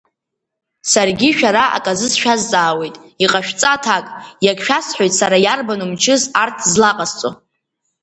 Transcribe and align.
Саргьы 0.91 1.29
шәара 1.37 1.63
аказы 1.77 2.07
сшәазҵаауеит, 2.13 2.95
иҟашәҵа 3.23 3.69
аҭак, 3.75 4.05
иагьшәасҳәоит 4.45 5.13
Сара 5.19 5.37
иарбану 5.45 5.89
мчыс 5.91 6.23
арҭ 6.41 6.57
злаҟасҵо. 6.71 7.29